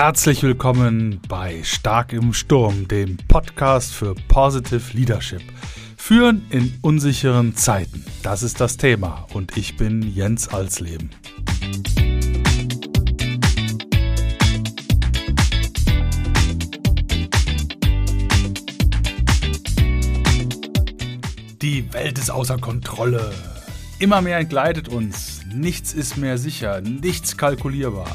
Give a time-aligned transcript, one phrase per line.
[0.00, 5.42] Herzlich willkommen bei Stark im Sturm, dem Podcast für Positive Leadership.
[5.96, 8.04] Führen in unsicheren Zeiten.
[8.22, 11.10] Das ist das Thema und ich bin Jens Alsleben.
[21.60, 23.34] Die Welt ist außer Kontrolle.
[23.98, 25.40] Immer mehr entgleitet uns.
[25.52, 28.06] Nichts ist mehr sicher, nichts kalkulierbar.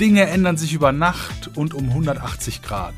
[0.00, 2.94] Dinge ändern sich über Nacht und um 180 Grad.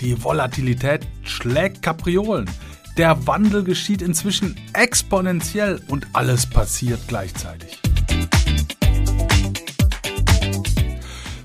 [0.00, 2.50] Die Volatilität schlägt Kapriolen.
[2.96, 7.80] Der Wandel geschieht inzwischen exponentiell und alles passiert gleichzeitig.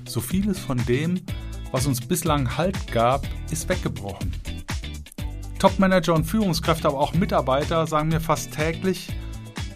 [0.04, 1.20] So vieles von dem,
[1.70, 4.32] was uns bislang Halt gab, ist weggebrochen.
[5.60, 9.10] Topmanager und Führungskräfte, aber auch Mitarbeiter sagen mir fast täglich,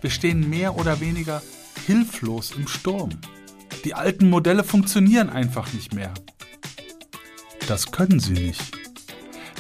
[0.01, 1.43] wir stehen mehr oder weniger
[1.87, 3.11] hilflos im Sturm.
[3.87, 6.13] Die alten Modelle funktionieren einfach nicht mehr.
[7.69, 8.61] Das können sie nicht.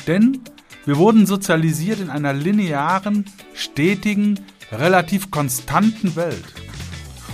[0.09, 0.41] Denn
[0.85, 4.41] wir wurden sozialisiert in einer linearen, stetigen,
[4.73, 6.43] relativ konstanten Welt.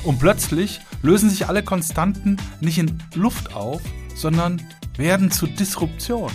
[0.05, 3.81] Und plötzlich lösen sich alle Konstanten nicht in Luft auf,
[4.15, 4.61] sondern
[4.99, 6.31] werden zu Disruption.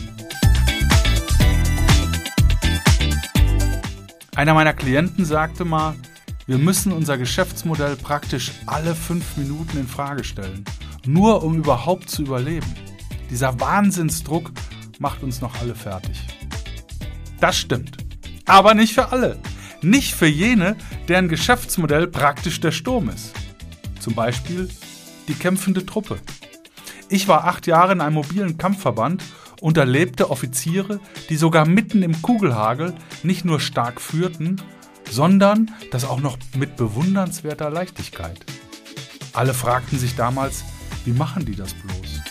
[4.35, 5.93] Einer meiner Klienten sagte mal,
[6.47, 10.63] wir müssen unser Geschäftsmodell praktisch alle fünf Minuten in Frage stellen,
[11.05, 12.73] nur um überhaupt zu überleben.
[13.29, 14.51] Dieser Wahnsinnsdruck
[14.97, 16.17] macht uns noch alle fertig.
[17.41, 17.97] Das stimmt.
[18.45, 19.37] Aber nicht für alle.
[19.81, 20.77] Nicht für jene,
[21.09, 23.33] deren Geschäftsmodell praktisch der Sturm ist.
[23.99, 24.69] Zum Beispiel
[25.27, 26.17] die kämpfende Truppe.
[27.09, 29.21] Ich war acht Jahre in einem mobilen Kampfverband
[29.59, 34.61] und erlebte Offiziere, die sogar mitten im Kugelhagel nicht nur stark führten,
[35.09, 38.39] sondern das auch noch mit bewundernswerter Leichtigkeit.
[39.33, 40.63] Alle fragten sich damals,
[41.05, 42.21] wie machen die das bloß?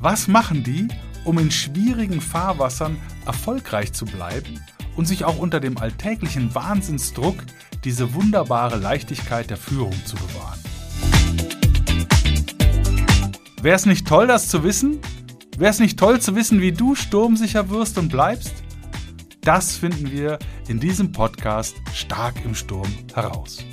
[0.00, 0.88] Was machen die,
[1.24, 2.96] um in schwierigen Fahrwassern
[3.26, 4.60] erfolgreich zu bleiben
[4.96, 7.36] und sich auch unter dem alltäglichen Wahnsinnsdruck
[7.84, 10.58] diese wunderbare Leichtigkeit der Führung zu bewahren?
[13.60, 15.00] Wäre es nicht toll, das zu wissen?
[15.56, 18.54] Wäre es nicht toll zu wissen, wie du sturmsicher wirst und bleibst?
[19.48, 20.38] Das finden wir
[20.68, 23.64] in diesem Podcast Stark im Sturm heraus.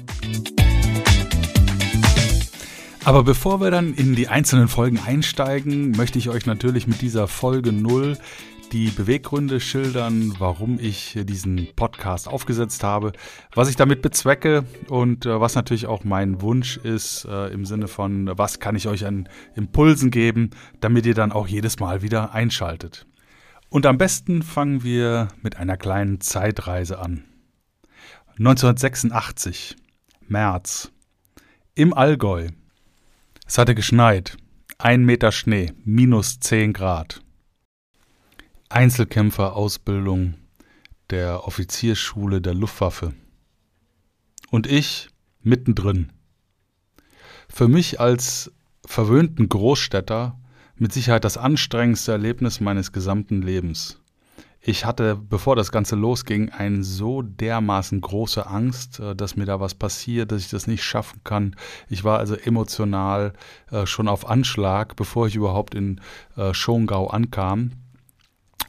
[3.03, 7.28] Aber bevor wir dann in die einzelnen Folgen einsteigen, möchte ich euch natürlich mit dieser
[7.28, 8.18] Folge 0
[8.72, 13.12] die Beweggründe schildern, warum ich diesen Podcast aufgesetzt habe,
[13.53, 17.90] was ich damit bezwecke und äh, was natürlich auch mein Wunsch ist äh, im Sinne
[17.90, 22.34] von, was kann ich euch an Impulsen geben, damit ihr dann auch jedes Mal wieder
[22.34, 23.06] einschaltet.
[23.75, 27.25] Und am besten fangen wir mit einer kleinen Zeitreise an.
[28.40, 29.75] 1986,
[30.30, 30.94] März,
[31.74, 32.47] im Allgäu.
[33.46, 34.38] Es hatte geschneit,
[34.78, 37.22] ein Meter Schnee, minus 10 Grad.
[38.69, 40.36] Einzelkämpferausbildung
[41.09, 43.13] der Offiziersschule der Luftwaffe.
[44.52, 45.09] Und ich
[45.42, 46.13] mittendrin.
[47.50, 48.53] Für mich als
[48.86, 50.40] verwöhnten Großstädter
[50.78, 54.00] mit Sicherheit das anstrengendste Erlebnis meines gesamten Lebens.
[54.68, 59.59] Ich hatte, bevor das Ganze losging, eine so dermaßen große Angst, äh, dass mir da
[59.59, 61.56] was passiert, dass ich das nicht schaffen kann.
[61.88, 63.34] Ich war also emotional
[63.69, 66.02] äh, schon auf Anschlag, bevor ich überhaupt in
[66.36, 67.74] äh, Schongau ankam.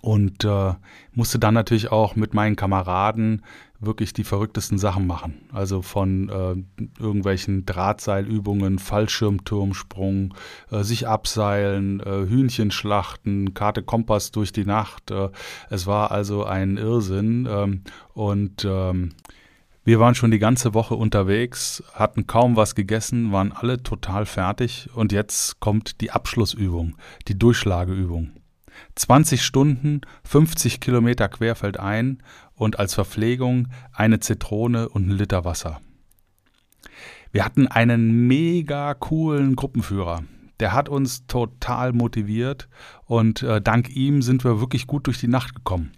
[0.02, 0.74] Und äh,
[1.14, 3.42] musste dann natürlich auch mit meinen Kameraden
[3.80, 5.34] wirklich die verrücktesten Sachen machen.
[5.52, 10.34] Also von äh, irgendwelchen Drahtseilübungen, Fallschirmturmsprung,
[10.70, 15.10] äh, sich abseilen, äh, Hühnchenschlachten, Karte Kompass durch die Nacht.
[15.10, 15.30] Äh,
[15.70, 17.46] es war also ein Irrsinn.
[17.50, 17.82] Ähm,
[18.14, 19.10] und ähm,
[19.84, 24.88] wir waren schon die ganze Woche unterwegs, hatten kaum was gegessen, waren alle total fertig.
[24.94, 26.96] Und jetzt kommt die Abschlussübung,
[27.28, 28.32] die Durchschlageübung.
[28.94, 32.22] 20 Stunden, 50 Kilometer querfeldein
[32.54, 35.80] und als Verpflegung eine Zitrone und ein Liter Wasser.
[37.32, 40.22] Wir hatten einen mega coolen Gruppenführer.
[40.58, 42.68] Der hat uns total motiviert
[43.04, 45.92] und äh, dank ihm sind wir wirklich gut durch die Nacht gekommen.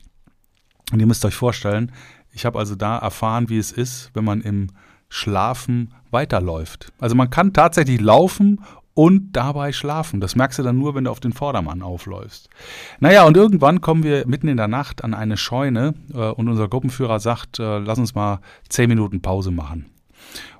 [0.90, 1.92] Und ihr müsst euch vorstellen,
[2.32, 4.68] ich habe also da erfahren, wie es ist, wenn man im
[5.08, 6.92] Schlafen weiterläuft.
[6.98, 8.60] Also man kann tatsächlich laufen
[8.98, 10.20] und dabei schlafen.
[10.20, 12.48] Das merkst du dann nur, wenn du auf den Vordermann aufläufst.
[12.98, 16.66] Naja, und irgendwann kommen wir mitten in der Nacht an eine Scheune äh, und unser
[16.66, 19.86] Gruppenführer sagt, äh, lass uns mal zehn Minuten Pause machen.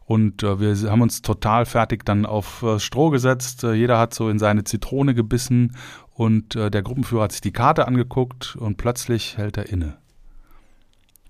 [0.04, 3.64] Und äh, wir haben uns total fertig dann auf äh, Stroh gesetzt.
[3.64, 5.74] Äh, jeder hat so in seine Zitrone gebissen
[6.14, 9.98] und äh, der Gruppenführer hat sich die Karte angeguckt und plötzlich hält er inne.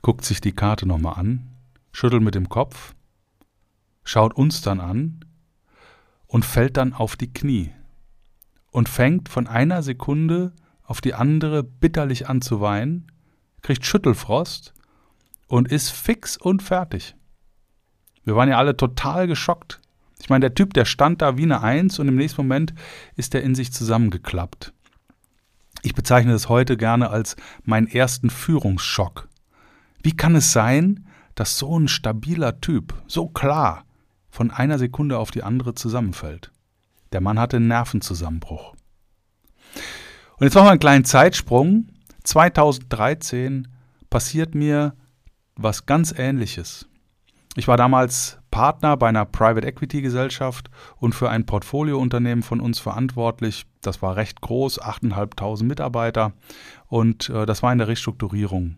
[0.02, 1.48] Guckt sich die Karte nochmal an,
[1.90, 2.92] schüttelt mit dem Kopf,
[4.04, 5.24] schaut uns dann an
[6.28, 7.72] und fällt dann auf die Knie
[8.70, 10.52] und fängt von einer Sekunde
[10.84, 13.10] auf die andere bitterlich an zu weinen,
[13.62, 14.72] kriegt Schüttelfrost
[15.48, 17.16] und ist fix und fertig.
[18.24, 19.80] Wir waren ja alle total geschockt.
[20.20, 22.74] Ich meine, der Typ, der stand da wie eine Eins und im nächsten Moment
[23.16, 24.72] ist er in sich zusammengeklappt.
[25.82, 29.28] Ich bezeichne das heute gerne als meinen ersten Führungsschock.
[30.02, 33.84] Wie kann es sein, dass so ein stabiler Typ, so klar,
[34.30, 36.50] von einer Sekunde auf die andere zusammenfällt?
[37.12, 38.74] Der Mann hatte einen Nervenzusammenbruch.
[40.36, 41.88] Und jetzt machen wir einen kleinen Zeitsprung.
[42.24, 43.68] 2013
[44.10, 44.94] passiert mir
[45.56, 46.88] was ganz Ähnliches.
[47.56, 52.78] Ich war damals Partner bei einer Private Equity Gesellschaft und für ein Portfoliounternehmen von uns
[52.78, 53.66] verantwortlich.
[53.80, 56.32] Das war recht groß, 8.500 Mitarbeiter
[56.86, 58.76] und äh, das war in der Restrukturierung.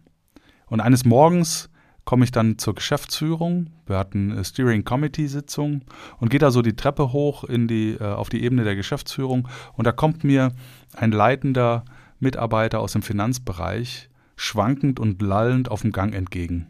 [0.67, 1.70] Und eines Morgens
[2.05, 3.71] komme ich dann zur Geschäftsführung.
[3.87, 5.83] Wir hatten eine Steering Committee Sitzung
[6.19, 9.49] und gehe da so die Treppe hoch in die, äh, auf die Ebene der Geschäftsführung
[9.75, 10.53] und da kommt mir
[10.95, 11.85] ein leitender
[12.19, 16.69] Mitarbeiter aus dem Finanzbereich schwankend und lallend auf dem Gang entgegen.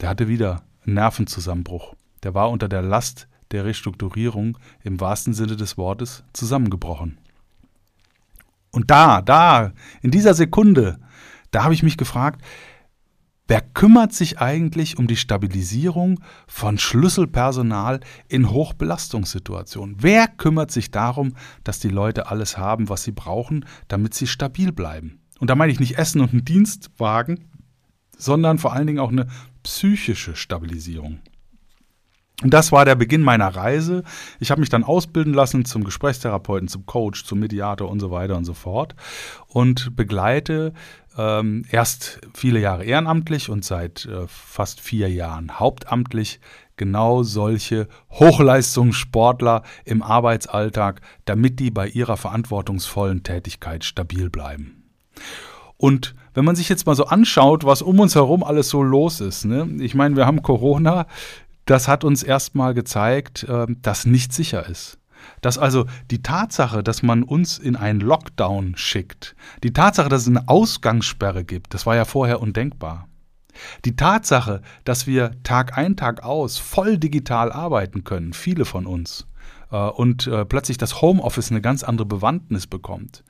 [0.00, 1.94] Der hatte wieder Nervenzusammenbruch.
[2.22, 7.18] Der war unter der Last der Restrukturierung im wahrsten Sinne des Wortes zusammengebrochen.
[8.70, 9.72] Und da, da,
[10.02, 10.98] in dieser Sekunde,
[11.52, 12.42] da habe ich mich gefragt,
[13.46, 19.96] wer kümmert sich eigentlich um die Stabilisierung von Schlüsselpersonal in Hochbelastungssituationen?
[19.98, 24.72] Wer kümmert sich darum, dass die Leute alles haben, was sie brauchen, damit sie stabil
[24.72, 25.20] bleiben?
[25.38, 27.50] Und da meine ich nicht Essen und einen Dienstwagen,
[28.16, 29.26] sondern vor allen Dingen auch eine
[29.62, 31.20] psychische Stabilisierung.
[32.42, 34.02] Und das war der Beginn meiner Reise.
[34.40, 38.36] Ich habe mich dann ausbilden lassen zum Gesprächstherapeuten, zum Coach, zum Mediator und so weiter
[38.36, 38.96] und so fort
[39.46, 40.72] und begleite
[41.16, 46.40] ähm, erst viele Jahre ehrenamtlich und seit äh, fast vier Jahren hauptamtlich
[46.76, 54.84] genau solche Hochleistungssportler im Arbeitsalltag, damit die bei ihrer verantwortungsvollen Tätigkeit stabil bleiben.
[55.76, 59.20] Und wenn man sich jetzt mal so anschaut, was um uns herum alles so los
[59.20, 59.68] ist, ne?
[59.80, 61.06] ich meine, wir haben Corona,
[61.66, 64.98] das hat uns erstmal gezeigt, äh, dass nichts sicher ist.
[65.40, 70.28] Dass also die Tatsache, dass man uns in einen Lockdown schickt, die Tatsache, dass es
[70.28, 73.08] eine Ausgangssperre gibt, das war ja vorher undenkbar.
[73.84, 79.28] Die Tatsache, dass wir Tag ein, Tag aus voll digital arbeiten können, viele von uns,
[79.70, 83.24] äh, und äh, plötzlich das Homeoffice eine ganz andere Bewandtnis bekommt.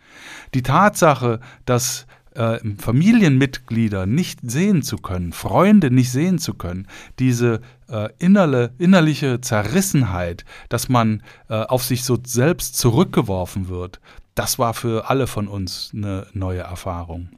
[0.52, 6.86] Die Tatsache, dass äh, Familienmitglieder nicht sehen zu können, Freunde nicht sehen zu können,
[7.18, 14.00] diese äh, innerle, innerliche Zerrissenheit, dass man äh, auf sich so selbst zurückgeworfen wird,
[14.34, 17.28] das war für alle von uns eine neue Erfahrung.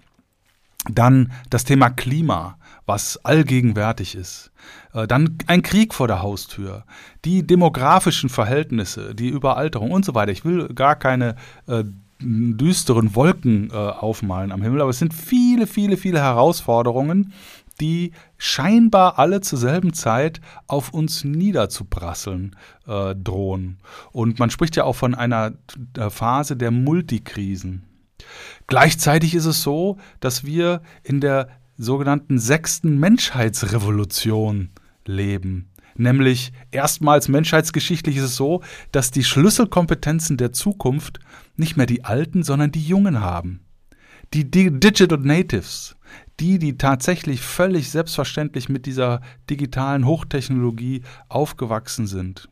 [0.88, 4.52] Dann das Thema Klima, was allgegenwärtig ist.
[4.94, 6.84] Äh, dann ein Krieg vor der Haustür,
[7.24, 10.32] die demografischen Verhältnisse, die Überalterung und so weiter.
[10.32, 11.34] Ich will gar keine
[11.66, 11.84] äh,
[12.20, 17.32] düsteren Wolken äh, aufmalen am Himmel, aber es sind viele, viele, viele Herausforderungen,
[17.80, 23.78] die scheinbar alle zur selben Zeit auf uns niederzuprasseln äh, drohen.
[24.12, 25.52] Und man spricht ja auch von einer
[25.98, 27.84] äh, Phase der Multikrisen.
[28.66, 34.70] Gleichzeitig ist es so, dass wir in der sogenannten sechsten Menschheitsrevolution
[35.04, 35.68] leben.
[35.96, 38.62] Nämlich erstmals menschheitsgeschichtlich ist es so,
[38.92, 41.20] dass die Schlüsselkompetenzen der Zukunft
[41.56, 43.60] nicht mehr die Alten, sondern die Jungen haben.
[44.34, 45.96] Die Digital Natives,
[46.40, 52.48] die, die tatsächlich völlig selbstverständlich mit dieser digitalen Hochtechnologie aufgewachsen sind.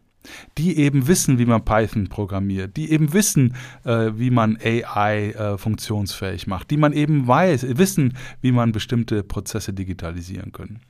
[0.57, 5.59] Die eben wissen, wie man Python programmiert, die eben wissen, äh, wie man AI äh,
[5.59, 10.81] funktionsfähig macht, die man eben weiß, wissen, wie man bestimmte Prozesse digitalisieren können.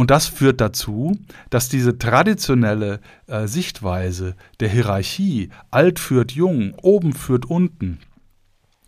[0.00, 1.18] Und das führt dazu,
[1.50, 7.98] dass diese traditionelle äh, Sichtweise der Hierarchie, alt führt jung, oben führt unten,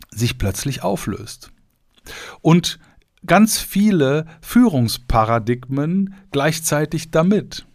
[0.09, 1.51] sich plötzlich auflöst.
[2.41, 2.79] Und
[3.27, 7.67] ganz viele Führungsparadigmen gleichzeitig damit.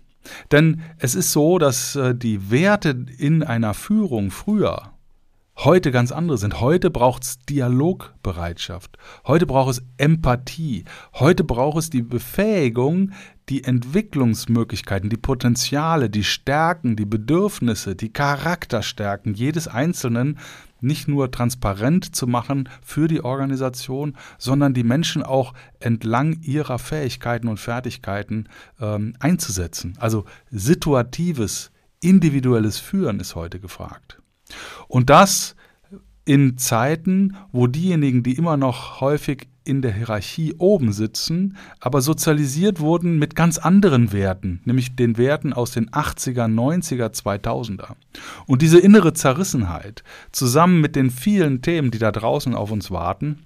[0.51, 4.98] Denn es ist so, dass äh, die Werte in einer Führung früher
[5.65, 6.61] heute ganz andere sind.
[6.61, 8.97] Heute braucht es Dialogbereitschaft.
[9.27, 10.85] Heute braucht es Empathie.
[11.15, 13.13] Heute braucht es die Befähigung,
[13.49, 20.39] die Entwicklungsmöglichkeiten, die Potenziale, die Stärken, die Bedürfnisse, die Charakterstärken jedes Einzelnen
[20.81, 27.49] nicht nur transparent zu machen für die Organisation, sondern die Menschen auch entlang ihrer Fähigkeiten
[27.49, 28.49] und Fertigkeiten
[28.81, 29.95] ähm, einzusetzen.
[29.99, 34.19] Also situatives, individuelles Führen ist heute gefragt.
[34.89, 35.55] Und das
[36.25, 42.81] in Zeiten, wo diejenigen, die immer noch häufig in der Hierarchie oben sitzen, aber sozialisiert
[42.81, 47.95] wurden mit ganz anderen Werten, nämlich den Werten aus den 80er, 90er, 2000er.
[48.47, 50.03] Und diese innere Zerrissenheit,
[50.33, 53.41] zusammen mit den vielen Themen, die da draußen auf uns warten,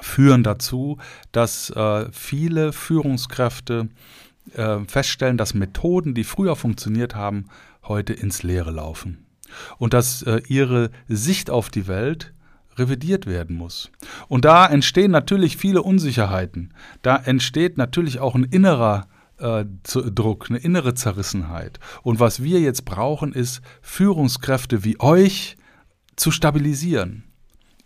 [0.00, 0.98] führen dazu,
[1.32, 3.88] dass äh, viele Führungskräfte
[4.54, 7.46] äh, feststellen, dass Methoden, die früher funktioniert haben,
[7.84, 9.25] heute ins Leere laufen.
[9.78, 12.32] Und dass äh, ihre Sicht auf die Welt
[12.76, 13.90] revidiert werden muss.
[14.28, 16.74] Und da entstehen natürlich viele Unsicherheiten.
[17.02, 19.06] Da entsteht natürlich auch ein innerer
[19.38, 21.78] äh, Druck, eine innere Zerrissenheit.
[22.02, 25.56] Und was wir jetzt brauchen, ist Führungskräfte wie euch
[26.16, 27.24] zu stabilisieren.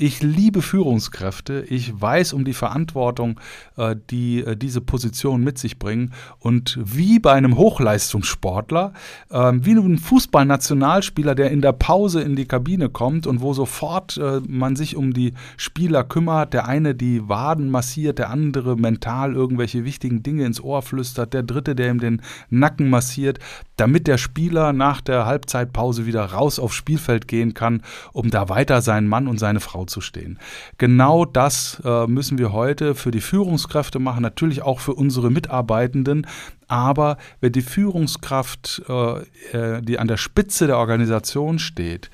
[0.03, 1.67] Ich liebe Führungskräfte.
[1.69, 3.39] Ich weiß um die Verantwortung,
[3.77, 6.15] äh, die äh, diese Position mit sich bringen.
[6.39, 8.95] Und wie bei einem Hochleistungssportler,
[9.29, 14.17] äh, wie ein Fußballnationalspieler, der in der Pause in die Kabine kommt und wo sofort
[14.17, 19.35] äh, man sich um die Spieler kümmert, der eine die Waden massiert, der andere mental
[19.35, 23.39] irgendwelche wichtigen Dinge ins Ohr flüstert, der dritte, der ihm den Nacken massiert,
[23.77, 27.83] damit der Spieler nach der Halbzeitpause wieder raus aufs Spielfeld gehen kann,
[28.15, 30.39] um da weiter seinen Mann und seine Frau zu stehen.
[30.79, 36.27] Genau das äh, müssen wir heute für die Führungskräfte machen, natürlich auch für unsere Mitarbeitenden.
[36.69, 39.19] Aber wenn die Führungskraft, äh,
[39.53, 42.11] äh die an der Spitze der Organisation steht,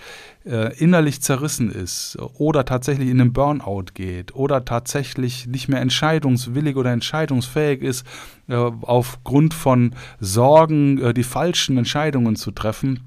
[0.46, 6.76] äh, innerlich zerrissen ist oder tatsächlich in den Burnout geht oder tatsächlich nicht mehr entscheidungswillig
[6.76, 8.06] oder entscheidungsfähig ist,
[8.48, 13.00] äh, aufgrund von Sorgen die falschen Entscheidungen zu treffen,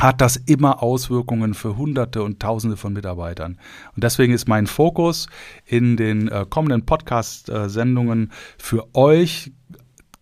[0.00, 3.58] hat das immer Auswirkungen für Hunderte und Tausende von Mitarbeitern.
[3.94, 5.28] Und deswegen ist mein Fokus
[5.64, 9.52] in den äh, kommenden Podcast-Sendungen für euch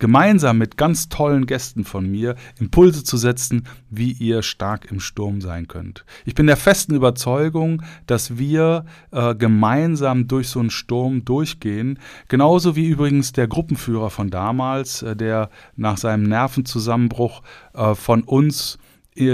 [0.03, 5.39] gemeinsam mit ganz tollen Gästen von mir Impulse zu setzen, wie ihr stark im Sturm
[5.39, 6.03] sein könnt.
[6.25, 11.99] Ich bin der festen Überzeugung, dass wir äh, gemeinsam durch so einen Sturm durchgehen.
[12.27, 17.41] Genauso wie übrigens der Gruppenführer von damals, äh, der nach seinem Nervenzusammenbruch
[17.73, 18.77] äh, von uns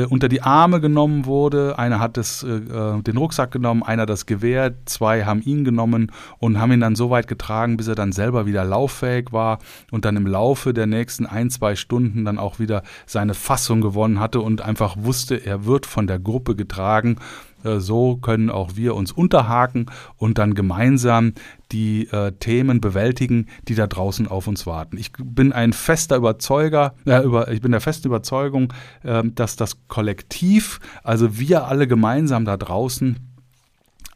[0.09, 1.79] unter die Arme genommen wurde.
[1.79, 6.11] Einer hat das, äh, äh, den Rucksack genommen, einer das Gewehr, zwei haben ihn genommen
[6.37, 9.59] und haben ihn dann so weit getragen, bis er dann selber wieder lauffähig war
[9.91, 14.19] und dann im Laufe der nächsten ein, zwei Stunden dann auch wieder seine Fassung gewonnen
[14.19, 17.17] hatte und einfach wusste, er wird von der Gruppe getragen
[17.63, 19.87] so können auch wir uns unterhaken
[20.17, 21.33] und dann gemeinsam
[21.71, 24.97] die äh, Themen bewältigen, die da draußen auf uns warten.
[24.97, 28.73] Ich bin ein fester Überzeuger, äh, über, ich bin der festen Überzeugung,
[29.03, 33.17] äh, dass das Kollektiv, also wir alle gemeinsam da draußen,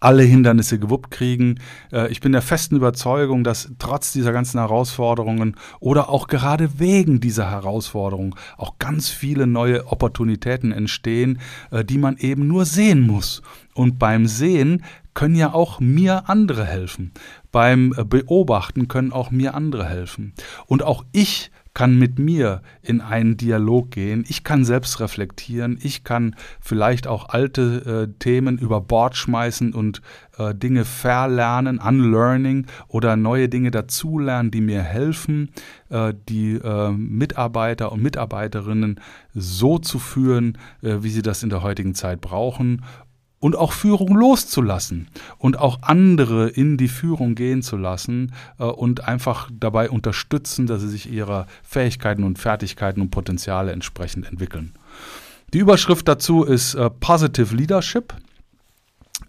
[0.03, 1.59] alle Hindernisse gewuppt kriegen.
[1.91, 7.19] Äh, ich bin der festen Überzeugung, dass trotz dieser ganzen Herausforderungen oder auch gerade wegen
[7.19, 11.39] dieser Herausforderungen auch ganz viele neue Opportunitäten entstehen,
[11.71, 13.41] äh, die man eben nur sehen muss.
[13.73, 14.83] Und beim Sehen
[15.13, 17.11] können ja auch mir andere helfen.
[17.51, 20.33] Beim Beobachten können auch mir andere helfen.
[20.65, 26.03] Und auch ich kann mit mir in einen Dialog gehen, ich kann selbst reflektieren, ich
[26.03, 30.01] kann vielleicht auch alte äh, Themen über Bord schmeißen und
[30.37, 35.49] äh, Dinge verlernen, unlearning oder neue Dinge dazulernen, die mir helfen,
[35.89, 38.99] äh, die äh, Mitarbeiter und Mitarbeiterinnen
[39.33, 42.83] so zu führen, äh, wie sie das in der heutigen Zeit brauchen
[43.43, 49.05] und auch Führung loszulassen und auch andere in die Führung gehen zu lassen äh, und
[49.05, 54.71] einfach dabei unterstützen, dass sie sich ihrer Fähigkeiten und Fertigkeiten und Potenziale entsprechend entwickeln.
[55.53, 58.13] Die Überschrift dazu ist äh, Positive Leadership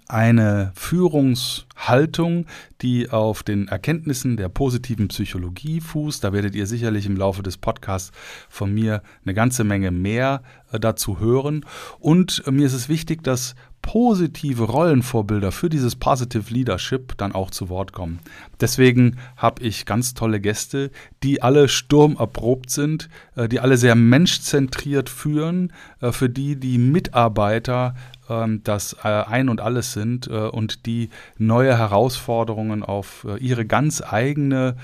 [0.06, 2.46] eine Führungshaltung,
[2.82, 6.22] die auf den Erkenntnissen der positiven Psychologie fußt.
[6.22, 8.12] Da werdet ihr sicherlich im Laufe des Podcasts
[8.48, 11.64] von mir eine ganze Menge mehr äh, dazu hören.
[11.98, 17.68] Und mir ist es wichtig, dass positive Rollenvorbilder für dieses Positive Leadership dann auch zu
[17.68, 18.18] Wort kommen.
[18.58, 20.90] Deswegen habe ich ganz tolle Gäste,
[21.22, 27.94] die alle sturmerprobt sind, äh, die alle sehr menschzentriert führen, äh, für die die Mitarbeiter
[28.28, 34.76] ähm, das äh, Ein und Alles sind und die neue Herausforderungen auf ihre ganz eigene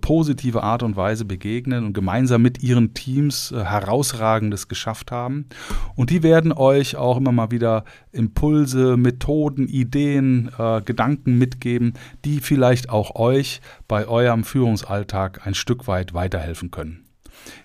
[0.00, 5.46] positive Art und Weise begegnen und gemeinsam mit ihren Teams herausragendes geschafft haben.
[5.94, 10.50] Und die werden euch auch immer mal wieder Impulse, Methoden, Ideen,
[10.84, 17.08] Gedanken mitgeben, die vielleicht auch euch bei eurem Führungsalltag ein Stück weit weiterhelfen können.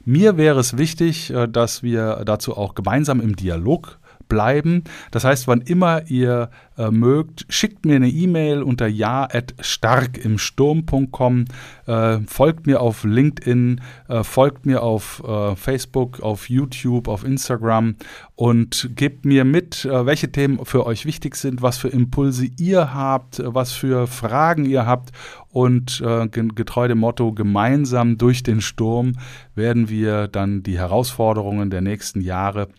[0.05, 3.99] Mir wäre es wichtig, äh, dass wir dazu auch gemeinsam im Dialog
[4.33, 4.83] bleiben.
[5.11, 11.45] Das heißt, wann immer ihr äh, mögt, schickt mir eine E-Mail unter ja@starkimsturm.com,
[11.85, 17.93] äh, folgt mir auf LinkedIn, äh, folgt mir auf äh, Facebook, auf YouTube, auf Instagram
[18.35, 22.95] und gebt mir mit, äh, welche Themen für euch wichtig sind, was für Impulse ihr
[22.95, 25.11] habt, was für Fragen ihr habt
[25.51, 29.13] und äh, getreu dem Motto, gemeinsam durch den Sturm
[29.53, 32.69] werden wir dann die Herausforderungen der nächsten Jahre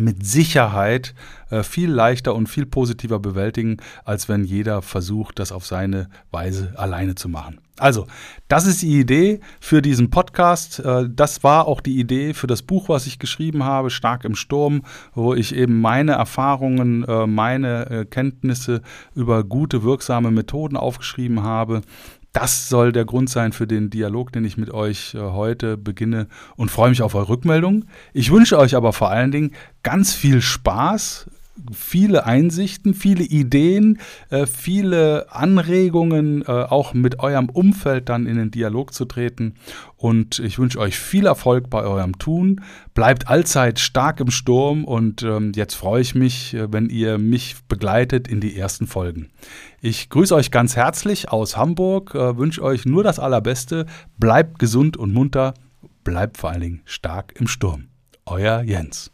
[0.00, 1.14] mit Sicherheit
[1.50, 6.74] äh, viel leichter und viel positiver bewältigen, als wenn jeder versucht, das auf seine Weise
[6.76, 7.60] alleine zu machen.
[7.76, 8.06] Also,
[8.46, 10.78] das ist die Idee für diesen Podcast.
[10.78, 14.36] Äh, das war auch die Idee für das Buch, was ich geschrieben habe, Stark im
[14.36, 14.82] Sturm,
[15.14, 18.80] wo ich eben meine Erfahrungen, äh, meine äh, Kenntnisse
[19.14, 21.82] über gute, wirksame Methoden aufgeschrieben habe,
[22.34, 26.26] das soll der Grund sein für den Dialog, den ich mit euch äh, heute beginne
[26.56, 27.86] und freue mich auf eure Rückmeldung.
[28.12, 31.30] Ich wünsche euch aber vor allen Dingen ganz viel Spaß
[31.72, 33.98] viele Einsichten, viele Ideen,
[34.30, 39.54] äh, viele Anregungen, äh, auch mit eurem Umfeld dann in den Dialog zu treten.
[39.96, 42.60] Und ich wünsche euch viel Erfolg bei eurem Tun.
[42.92, 47.56] Bleibt allzeit stark im Sturm und ähm, jetzt freue ich mich, äh, wenn ihr mich
[47.68, 49.30] begleitet in die ersten Folgen.
[49.80, 53.86] Ich grüße euch ganz herzlich aus Hamburg, äh, wünsche euch nur das Allerbeste.
[54.18, 55.54] Bleibt gesund und munter,
[56.02, 57.88] bleibt vor allen Dingen stark im Sturm.
[58.26, 59.13] Euer Jens.